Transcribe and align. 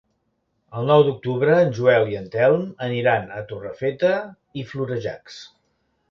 El 0.79 0.87
nou 0.91 1.01
d'octubre 1.07 1.57
en 1.65 1.73
Joel 1.79 2.07
i 2.13 2.17
en 2.21 2.25
Telm 2.35 2.63
aniran 2.85 3.27
a 3.41 3.43
Torrefeta 3.51 4.13
i 4.63 4.65
Florejacs. 4.71 5.37